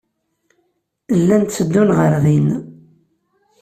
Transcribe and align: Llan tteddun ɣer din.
Llan 1.19 1.43
tteddun 1.43 1.89
ɣer 1.97 2.13
din. 2.23 2.47